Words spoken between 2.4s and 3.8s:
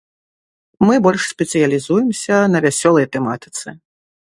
на вясёлай тэматыцы!